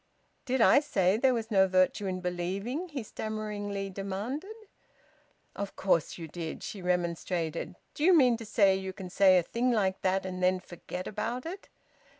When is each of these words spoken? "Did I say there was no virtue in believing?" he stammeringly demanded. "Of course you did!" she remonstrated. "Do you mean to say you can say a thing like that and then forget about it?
"Did 0.45 0.61
I 0.61 0.79
say 0.79 1.15
there 1.15 1.35
was 1.35 1.51
no 1.51 1.67
virtue 1.67 2.07
in 2.07 2.21
believing?" 2.21 2.89
he 2.89 3.03
stammeringly 3.03 3.91
demanded. 3.91 4.55
"Of 5.55 5.75
course 5.75 6.17
you 6.17 6.27
did!" 6.27 6.63
she 6.63 6.81
remonstrated. 6.81 7.75
"Do 7.93 8.03
you 8.03 8.11
mean 8.17 8.35
to 8.37 8.43
say 8.47 8.75
you 8.75 8.93
can 8.93 9.11
say 9.11 9.37
a 9.37 9.43
thing 9.43 9.71
like 9.71 10.01
that 10.01 10.25
and 10.25 10.41
then 10.41 10.59
forget 10.59 11.05
about 11.05 11.45
it? 11.45 11.69